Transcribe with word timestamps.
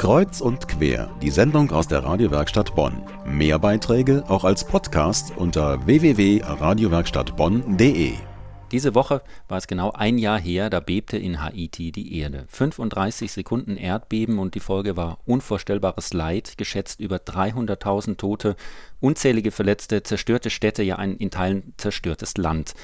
Kreuz 0.00 0.40
und 0.40 0.66
quer, 0.66 1.10
die 1.20 1.28
Sendung 1.28 1.70
aus 1.72 1.86
der 1.86 2.02
Radiowerkstatt 2.02 2.74
Bonn. 2.74 3.02
Mehr 3.26 3.58
Beiträge 3.58 4.24
auch 4.28 4.44
als 4.44 4.64
Podcast 4.64 5.34
unter 5.36 5.84
www.radiowerkstattbonn.de. 5.84 8.14
Diese 8.72 8.94
Woche 8.94 9.20
war 9.48 9.58
es 9.58 9.66
genau 9.66 9.90
ein 9.90 10.16
Jahr 10.16 10.40
her, 10.40 10.70
da 10.70 10.80
bebte 10.80 11.18
in 11.18 11.42
Haiti 11.42 11.92
die 11.92 12.18
Erde. 12.18 12.46
35 12.48 13.30
Sekunden 13.30 13.76
Erdbeben 13.76 14.38
und 14.38 14.54
die 14.54 14.60
Folge 14.60 14.96
war 14.96 15.18
unvorstellbares 15.26 16.14
Leid, 16.14 16.56
geschätzt 16.56 17.00
über 17.00 17.16
300.000 17.16 18.16
Tote, 18.16 18.56
unzählige 19.00 19.50
Verletzte, 19.50 20.02
zerstörte 20.02 20.50
Städte, 20.50 20.82
ja 20.82 20.96
ein 20.96 21.16
in 21.16 21.30
Teilen 21.30 21.74
zerstörtes 21.76 22.36
Land. 22.36 22.74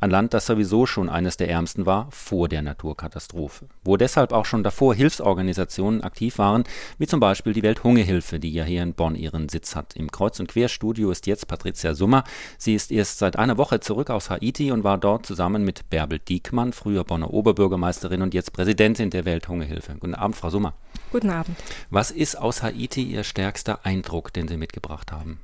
Ein 0.00 0.10
Land, 0.10 0.34
das 0.34 0.46
sowieso 0.46 0.86
schon 0.86 1.08
eines 1.08 1.36
der 1.36 1.48
ärmsten 1.48 1.86
war 1.86 2.08
vor 2.10 2.48
der 2.48 2.62
Naturkatastrophe. 2.62 3.68
Wo 3.84 3.96
deshalb 3.96 4.32
auch 4.32 4.44
schon 4.44 4.62
davor 4.62 4.94
Hilfsorganisationen 4.94 6.02
aktiv 6.02 6.38
waren, 6.38 6.64
wie 6.98 7.06
zum 7.06 7.20
Beispiel 7.20 7.54
die 7.54 7.62
Welthungerhilfe, 7.62 8.38
die 8.38 8.52
ja 8.52 8.64
hier 8.64 8.82
in 8.82 8.94
Bonn 8.94 9.14
ihren 9.14 9.48
Sitz 9.48 9.74
hat. 9.74 9.96
Im 9.96 10.10
Kreuz- 10.10 10.40
und 10.40 10.48
Querstudio 10.48 11.10
ist 11.10 11.26
jetzt 11.26 11.48
Patricia 11.48 11.94
Summer. 11.94 12.24
Sie 12.58 12.74
ist 12.74 12.92
erst 12.92 13.18
seit 13.18 13.36
einer 13.36 13.56
Woche 13.56 13.80
zurück 13.80 14.10
aus 14.10 14.30
Haiti 14.30 14.72
und 14.72 14.84
war 14.84 14.98
dort 14.98 15.24
zusammen 15.26 15.64
mit 15.64 15.88
Bärbel 15.88 16.18
Diekmann, 16.18 16.72
früher 16.72 17.04
Bonner 17.04 17.32
Oberbürgermeisterin 17.32 18.22
und 18.22 18.34
jetzt 18.34 18.52
Präsidentin 18.52 19.10
der 19.10 19.24
Welthungerhilfe. 19.24 19.96
Guten 19.98 20.14
Abend, 20.14 20.36
Frau 20.36 20.50
Summer. 20.50 20.74
Guten 21.12 21.30
Abend. 21.30 21.56
Was 21.90 22.10
ist 22.10 22.36
aus 22.36 22.62
Haiti 22.62 23.04
Ihr 23.04 23.24
stärkster 23.24 23.86
Eindruck, 23.86 24.32
den 24.32 24.48
Sie 24.48 24.56
mitgebracht 24.56 25.12
haben? 25.12 25.40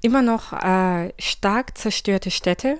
Immer 0.00 0.22
noch 0.22 0.52
äh, 0.52 1.12
stark 1.18 1.76
zerstörte 1.76 2.30
Städte, 2.30 2.78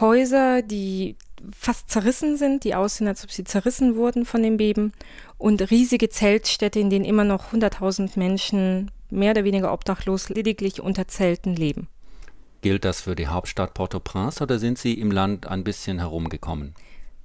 Häuser, 0.00 0.62
die 0.62 1.16
fast 1.52 1.90
zerrissen 1.90 2.36
sind, 2.36 2.64
die 2.64 2.74
aussehen, 2.74 3.08
als 3.08 3.24
ob 3.24 3.30
sie 3.30 3.44
zerrissen 3.44 3.96
wurden 3.96 4.24
von 4.24 4.42
dem 4.42 4.56
Beben 4.56 4.92
und 5.38 5.70
riesige 5.70 6.08
Zeltstädte, 6.08 6.80
in 6.80 6.90
denen 6.90 7.04
immer 7.04 7.24
noch 7.24 7.52
100.000 7.52 8.18
Menschen 8.18 8.90
mehr 9.10 9.32
oder 9.32 9.44
weniger 9.44 9.72
obdachlos 9.72 10.28
lediglich 10.28 10.80
unter 10.80 11.06
Zelten 11.08 11.54
leben. 11.54 11.88
Gilt 12.62 12.84
das 12.84 13.02
für 13.02 13.14
die 13.14 13.26
Hauptstadt 13.26 13.74
Port-au-Prince 13.74 14.42
oder 14.42 14.58
sind 14.58 14.78
Sie 14.78 14.94
im 14.94 15.10
Land 15.10 15.46
ein 15.46 15.64
bisschen 15.64 15.98
herumgekommen? 15.98 16.74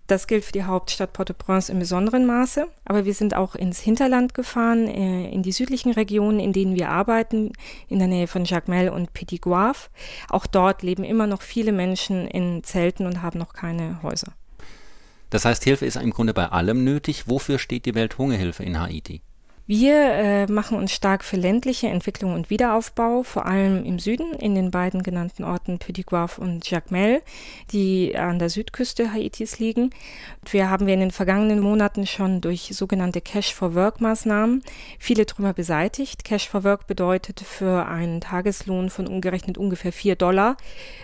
Das 0.10 0.26
gilt 0.26 0.44
für 0.44 0.52
die 0.52 0.64
Hauptstadt 0.64 1.14
Port-au-Prince 1.14 1.72
im 1.72 1.78
besonderen 1.78 2.26
Maße, 2.26 2.68
aber 2.84 3.06
wir 3.06 3.14
sind 3.14 3.36
auch 3.36 3.54
ins 3.54 3.80
Hinterland 3.80 4.34
gefahren, 4.34 4.88
äh, 4.88 5.30
in 5.30 5.44
die 5.44 5.52
südlichen 5.52 5.92
Regionen, 5.92 6.40
in 6.40 6.52
denen 6.52 6.74
wir 6.74 6.90
arbeiten, 6.90 7.54
in 7.90 8.00
der 8.00 8.08
Nähe 8.08 8.26
von 8.26 8.44
Jacmel 8.44 8.90
und 8.90 9.14
Petit 9.14 9.40
Guave. 9.40 9.78
Auch 10.28 10.48
dort 10.48 10.82
leben 10.82 11.04
immer 11.04 11.28
noch 11.28 11.44
viele 11.44 11.72
Menschen 11.72 12.28
in 12.28 12.64
Zelten 12.64 13.06
und 13.06 13.22
haben 13.22 13.38
noch 13.38 13.54
keine 13.54 14.02
Häuser. 14.02 14.34
Das 15.30 15.46
heißt, 15.46 15.64
Hilfe 15.64 15.86
ist 15.86 15.96
im 15.96 16.10
Grunde 16.10 16.34
bei 16.34 16.48
allem 16.48 16.84
nötig. 16.84 17.28
Wofür 17.28 17.60
steht 17.60 17.86
die 17.86 17.94
Welthungerhilfe 17.94 18.64
in 18.64 18.80
Haiti? 18.80 19.22
Wir 19.72 19.94
äh, 19.94 20.52
machen 20.52 20.80
uns 20.80 20.92
stark 20.92 21.24
für 21.24 21.38
ländliche 21.38 21.90
Entwicklung 21.90 22.34
und 22.34 22.50
Wiederaufbau, 22.50 23.22
vor 23.22 23.46
allem 23.46 23.86
im 23.86 24.00
Süden, 24.00 24.34
in 24.34 24.56
den 24.56 24.72
beiden 24.72 25.04
genannten 25.04 25.44
Orten 25.44 25.78
Petit 25.78 26.08
Guave 26.08 26.42
und 26.42 26.68
Jacmel, 26.68 27.22
die 27.72 28.18
an 28.18 28.40
der 28.40 28.50
Südküste 28.50 29.14
Haitis 29.14 29.60
liegen. 29.60 29.92
Wir 30.50 30.72
haben 30.72 30.88
wir 30.88 30.96
in 30.96 31.02
den 31.02 31.12
vergangenen 31.12 31.60
Monaten 31.60 32.08
schon 32.08 32.42
durch 32.42 32.72
sogenannte 32.74 33.22
Cash 33.22 33.54
for 33.54 33.76
Work 33.76 34.02
Maßnahmen 34.02 34.64
viele 34.98 35.28
Trümmer 35.28 35.54
beseitigt. 35.54 36.24
Cash 36.24 36.50
for 36.50 36.64
Work 36.64 36.88
bedeutet 36.88 37.40
für 37.40 37.86
einen 37.86 38.22
Tageslohn 38.22 38.90
von 38.90 39.06
umgerechnet 39.06 39.60
ungefähr 39.60 39.92
vier 39.92 40.16
Dollar 40.16 40.58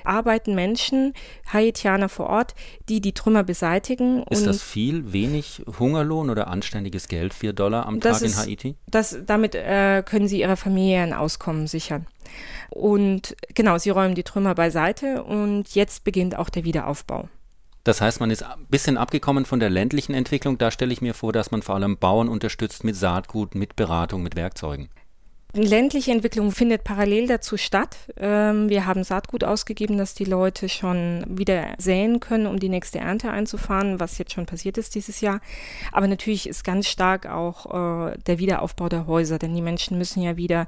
arbeiten 0.03 0.55
Menschen, 0.55 1.13
Haitianer 1.53 2.09
vor 2.09 2.31
Ort, 2.31 2.55
die 2.89 2.99
die 2.99 3.13
Trümmer 3.13 3.43
beseitigen. 3.43 4.23
Ist 4.31 4.47
das 4.47 4.63
viel, 4.63 5.13
wenig 5.13 5.61
Hungerlohn 5.77 6.31
oder 6.31 6.47
anständiges 6.47 7.07
Geld, 7.07 7.35
vier 7.35 7.53
Dollar 7.53 7.85
am 7.85 8.01
Tag 8.01 8.23
in 8.23 8.35
Haiti? 8.35 8.54
Haiti? 8.55 8.75
Das, 8.87 9.17
damit 9.25 9.55
äh, 9.55 10.03
können 10.05 10.27
sie 10.27 10.39
ihrer 10.39 10.55
Familie 10.55 11.01
ein 11.01 11.13
Auskommen 11.13 11.67
sichern. 11.67 12.07
Und 12.69 13.35
genau, 13.53 13.77
sie 13.77 13.89
räumen 13.89 14.15
die 14.15 14.23
Trümmer 14.23 14.55
beiseite 14.55 15.23
und 15.23 15.75
jetzt 15.75 16.03
beginnt 16.03 16.37
auch 16.37 16.49
der 16.49 16.63
Wiederaufbau. 16.63 17.29
Das 17.83 18.01
heißt, 18.01 18.19
man 18.19 18.31
ist 18.31 18.41
ein 18.41 18.65
bisschen 18.67 18.97
abgekommen 18.97 19.45
von 19.45 19.59
der 19.59 19.69
ländlichen 19.69 20.15
Entwicklung. 20.15 20.57
Da 20.57 20.71
stelle 20.71 20.91
ich 20.91 21.01
mir 21.01 21.13
vor, 21.13 21.33
dass 21.33 21.51
man 21.51 21.61
vor 21.61 21.75
allem 21.75 21.97
Bauern 21.97 22.29
unterstützt 22.29 22.83
mit 22.83 22.95
Saatgut, 22.95 23.53
mit 23.53 23.75
Beratung, 23.75 24.23
mit 24.23 24.35
Werkzeugen. 24.35 24.89
Ländliche 25.57 26.11
Entwicklung 26.11 26.51
findet 26.51 26.83
parallel 26.83 27.27
dazu 27.27 27.55
statt. 27.55 27.95
Ähm, 28.17 28.67
wir 28.67 28.85
haben 28.85 29.05
Saatgut 29.05 29.45
ausgegeben, 29.45 29.97
dass 29.97 30.13
die 30.13 30.25
Leute 30.25 30.67
schon 30.67 31.23
wieder 31.29 31.75
säen 31.77 32.19
können, 32.19 32.45
um 32.45 32.59
die 32.59 32.67
nächste 32.67 32.99
Ernte 32.99 33.31
einzufahren, 33.31 34.01
was 34.01 34.17
jetzt 34.17 34.33
schon 34.33 34.45
passiert 34.45 34.77
ist 34.77 34.95
dieses 34.95 35.21
Jahr. 35.21 35.39
Aber 35.93 36.09
natürlich 36.09 36.49
ist 36.49 36.65
ganz 36.65 36.89
stark 36.89 37.25
auch 37.25 37.67
äh, 38.11 38.17
der 38.27 38.37
Wiederaufbau 38.37 38.89
der 38.89 39.07
Häuser, 39.07 39.39
denn 39.39 39.55
die 39.55 39.61
Menschen 39.61 39.97
müssen 39.97 40.21
ja 40.21 40.35
wieder 40.35 40.67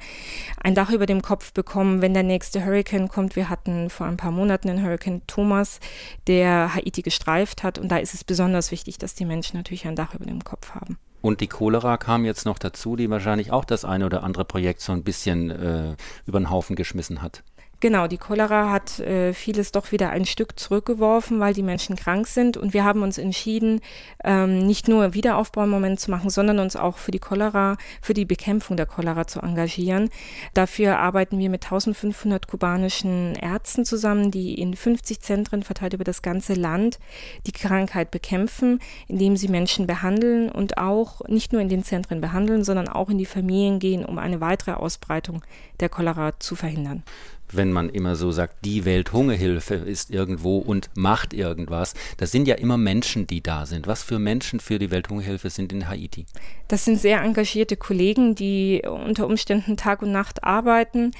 ein 0.62 0.74
Dach 0.74 0.90
über 0.90 1.06
dem 1.06 1.22
Kopf 1.22 1.52
bekommen, 1.52 2.02
wenn 2.02 2.14
der 2.14 2.24
nächste 2.24 2.64
Hurricane 2.64 3.10
kommt. 3.10 3.36
Wir 3.36 3.50
hatten 3.50 3.90
vor 3.90 4.08
ein 4.08 4.16
paar 4.16 4.32
Monaten 4.32 4.70
den 4.70 4.82
Hurricane 4.82 5.22
Thomas, 5.28 5.82
der 6.28 6.74
Haiti 6.74 7.02
gestreift 7.02 7.62
hat. 7.62 7.78
Und 7.78 7.90
da 7.90 7.98
ist 7.98 8.14
es 8.14 8.24
besonders 8.24 8.72
wichtig, 8.72 8.98
dass 8.98 9.16
die 9.16 9.26
Menschen 9.26 9.58
natürlich 9.58 9.86
ein 9.86 9.98
Dach 9.98 10.14
über 10.16 10.26
dem 10.26 10.46
Kopf 10.46 10.70
haben. 10.76 10.98
Und 11.28 11.42
die 11.42 11.48
Cholera 11.48 11.98
kam 11.98 12.24
jetzt 12.24 12.46
noch 12.46 12.58
dazu, 12.58 12.96
die 12.96 13.10
wahrscheinlich 13.10 13.52
auch 13.52 13.66
das 13.66 13.84
eine 13.84 14.06
oder 14.06 14.24
andere 14.24 14.46
Projekt 14.46 14.80
so 14.80 14.94
ein 14.94 15.04
bisschen 15.04 15.50
äh, 15.50 15.98
über 16.26 16.40
den 16.40 16.50
Haufen 16.50 16.78
geschmissen 16.78 17.22
hat. 17.22 17.44
Genau, 17.80 18.08
die 18.08 18.18
Cholera 18.18 18.72
hat 18.72 19.00
äh, 19.02 19.34
vieles 19.34 19.72
doch 19.72 19.92
wieder 19.92 20.10
ein 20.10 20.26
Stück 20.26 20.60
zurückgeworfen, 20.60 21.40
weil 21.40 21.54
die 21.54 21.62
Menschen 21.62 21.96
krank 21.96 22.26
sind. 22.26 22.58
Und 22.58 22.74
wir 22.74 22.84
haben 22.84 23.04
uns 23.04 23.20
entschieden, 23.20 23.82
ähm, 24.24 24.66
nicht 24.66 24.88
nur 24.88 25.14
Wiederaufbau 25.14 25.66
im 25.66 25.70
Moment 25.70 26.00
zu 26.00 26.10
machen, 26.10 26.32
sondern 26.32 26.58
uns 26.58 26.76
auch 26.76 26.98
für 26.98 27.12
die 27.12 27.20
Cholera, 27.20 27.78
für 28.02 28.16
die 28.16 28.26
Bekämpfung 28.26 28.78
der 28.78 28.88
Cholera 28.88 29.28
zu 29.28 29.42
engagieren. 29.42 30.10
Dafür 30.56 30.98
arbeiten 30.98 31.38
wir 31.38 31.52
mit 31.52 31.66
1500 31.66 32.48
kubanischen 32.48 33.36
Ärzten 33.36 33.86
zusammen, 33.86 34.32
die 34.32 34.60
in 34.60 34.76
50 34.76 35.20
Zentren 35.20 35.62
verteilt 35.62 35.94
über 35.94 36.04
das 36.04 36.24
ganze 36.24 36.56
Land 36.56 36.98
die 37.46 37.52
Krankheit 37.52 38.10
bekämpfen, 38.10 38.80
indem 39.08 39.38
sie 39.38 39.50
Menschen 39.50 39.86
behandeln 39.86 40.50
und 40.50 40.80
auch 40.80 41.22
nicht 41.28 41.54
nur 41.54 41.62
in 41.62 41.70
den 41.70 41.84
Zentren 41.84 42.22
behandeln, 42.22 42.64
sondern 42.64 42.88
auch 42.88 43.12
in 43.12 43.20
die 43.20 43.28
Familien 43.28 43.78
gehen, 43.78 44.04
um 44.04 44.18
eine 44.18 44.42
weitere 44.42 44.72
Ausbreitung 44.72 45.44
der 45.80 45.90
Cholera 45.90 46.40
zu 46.40 46.56
verhindern 46.56 47.04
wenn 47.52 47.72
man 47.72 47.90
immer 47.90 48.16
so 48.16 48.32
sagt, 48.32 48.66
die 48.66 48.86
Welthungerhilfe 48.86 49.76
ist 49.76 50.12
irgendwo 50.12 50.58
und 50.58 50.90
macht 50.96 51.34
irgendwas. 51.34 51.94
Das 52.18 52.32
sind 52.32 52.48
ja 52.48 52.56
immer 52.56 52.78
Menschen, 52.78 53.28
die 53.28 53.42
da 53.42 53.66
sind. 53.66 53.88
Was 53.88 54.04
für 54.04 54.20
Menschen 54.20 54.60
für 54.60 54.80
die 54.80 54.92
Welthungerhilfe 54.92 55.50
sind 55.50 55.72
in 55.72 55.88
Haiti? 55.88 56.26
Das 56.68 56.84
sind 56.84 57.00
sehr 57.00 57.22
engagierte 57.22 57.78
Kollegen, 57.78 58.36
die 58.36 58.82
unter 58.86 59.28
Umständen 59.28 59.78
Tag 59.78 60.02
und 60.02 60.12
Nacht 60.12 60.44
arbeiten, 60.44 61.12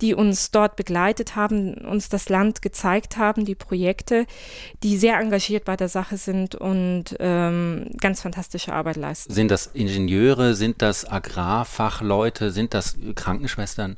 die 0.00 0.14
uns 0.14 0.50
dort 0.52 0.76
begleitet 0.76 1.34
haben, 1.34 1.74
uns 1.74 2.08
das 2.08 2.28
Land 2.28 2.62
gezeigt 2.62 3.16
haben, 3.16 3.44
die 3.44 3.56
Projekte, 3.56 4.26
die 4.82 4.96
sehr 4.96 5.18
engagiert 5.18 5.64
bei 5.64 5.76
der 5.76 5.88
Sache 5.88 6.16
sind 6.16 6.54
und 6.54 7.16
ähm, 7.18 7.90
ganz 8.00 8.22
fantastische 8.22 8.72
Arbeit 8.72 8.96
leisten. 8.96 9.32
Sind 9.32 9.50
das 9.50 9.66
Ingenieure, 9.66 10.54
sind 10.54 10.82
das 10.82 11.10
Agrarfachleute, 11.10 12.50
sind 12.50 12.74
das 12.74 12.96
Krankenschwestern? 13.14 13.96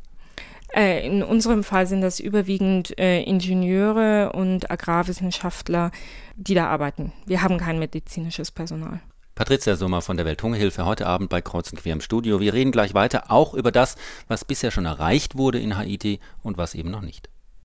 Äh, 0.72 1.06
in 1.06 1.22
unserem 1.22 1.64
Fall 1.64 1.86
sind 1.86 2.00
das 2.00 2.20
überwiegend 2.20 2.98
äh, 2.98 3.22
Ingenieure 3.22 4.32
und 4.32 4.70
Agrarwissenschaftler, 4.70 5.90
die 6.36 6.54
da 6.54 6.68
arbeiten. 6.68 7.12
Wir 7.26 7.42
haben 7.42 7.58
kein 7.58 7.78
medizinisches 7.78 8.50
Personal. 8.50 9.00
Patricia 9.34 9.74
Sommer 9.74 10.00
von 10.00 10.16
der 10.16 10.26
Welthungerhilfe 10.26 10.84
heute 10.84 11.06
Abend 11.06 11.28
bei 11.28 11.40
Kreuz 11.40 11.70
und 11.72 11.80
Quer 11.80 11.94
im 11.94 12.00
Studio. 12.00 12.38
Wir 12.38 12.54
reden 12.54 12.70
gleich 12.70 12.94
weiter 12.94 13.32
auch 13.32 13.54
über 13.54 13.72
das, 13.72 13.96
was 14.28 14.44
bisher 14.44 14.70
schon 14.70 14.84
erreicht 14.84 15.36
wurde 15.36 15.58
in 15.58 15.76
Haiti 15.76 16.20
und 16.42 16.56
was 16.56 16.74
eben 16.74 16.90
noch 16.90 17.02
nicht. 17.02 17.28